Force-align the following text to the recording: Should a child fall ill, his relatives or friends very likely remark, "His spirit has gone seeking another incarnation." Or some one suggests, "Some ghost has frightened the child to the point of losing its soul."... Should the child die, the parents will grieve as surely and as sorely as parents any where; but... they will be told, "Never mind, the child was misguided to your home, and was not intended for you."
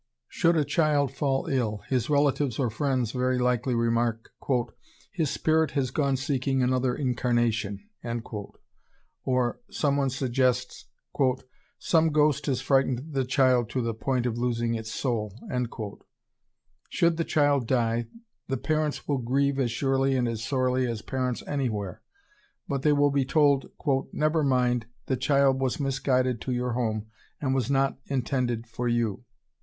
Should 0.29 0.55
a 0.57 0.65
child 0.65 1.13
fall 1.13 1.45
ill, 1.45 1.83
his 1.87 2.09
relatives 2.09 2.57
or 2.57 2.71
friends 2.71 3.11
very 3.11 3.37
likely 3.37 3.75
remark, 3.75 4.31
"His 5.11 5.29
spirit 5.29 5.69
has 5.77 5.91
gone 5.91 6.17
seeking 6.17 6.63
another 6.63 6.95
incarnation." 6.95 7.87
Or 9.23 9.59
some 9.69 9.97
one 9.97 10.09
suggests, 10.09 10.85
"Some 11.77 12.09
ghost 12.11 12.47
has 12.47 12.61
frightened 12.61 13.13
the 13.13 13.25
child 13.25 13.69
to 13.69 13.83
the 13.83 13.93
point 13.93 14.25
of 14.25 14.39
losing 14.39 14.73
its 14.73 14.91
soul."... 14.91 15.35
Should 16.89 17.17
the 17.17 17.23
child 17.23 17.67
die, 17.67 18.07
the 18.47 18.57
parents 18.57 19.07
will 19.07 19.19
grieve 19.19 19.59
as 19.59 19.69
surely 19.69 20.15
and 20.15 20.27
as 20.27 20.43
sorely 20.43 20.87
as 20.87 21.03
parents 21.03 21.43
any 21.45 21.69
where; 21.69 22.01
but... 22.67 22.81
they 22.81 22.91
will 22.91 23.11
be 23.11 23.23
told, 23.23 23.69
"Never 24.11 24.43
mind, 24.43 24.87
the 25.05 25.15
child 25.15 25.61
was 25.61 25.79
misguided 25.79 26.41
to 26.41 26.51
your 26.51 26.71
home, 26.73 27.05
and 27.39 27.53
was 27.53 27.69
not 27.69 27.99
intended 28.07 28.65
for 28.65 28.87
you." 28.87 29.25